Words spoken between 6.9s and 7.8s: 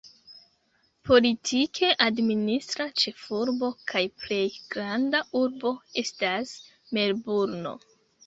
Melburno.